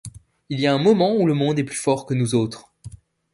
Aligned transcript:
Il 0.49 0.59
y 0.59 0.65
a 0.65 0.73
un 0.73 0.79
moment 0.79 1.15
où 1.15 1.27
le 1.27 1.35
monde 1.35 1.59
est 1.59 1.63
plus 1.63 1.75
fort 1.75 2.07
que 2.07 2.15
nous 2.15 2.33
autres! 2.33 2.71